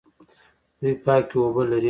دوی 0.79 0.93
پاکې 1.05 1.35
اوبه 1.41 1.63
لري. 1.69 1.79